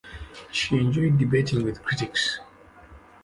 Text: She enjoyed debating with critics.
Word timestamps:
She 0.51 0.77
enjoyed 0.79 1.19
debating 1.19 1.63
with 1.63 1.83
critics. 1.83 2.39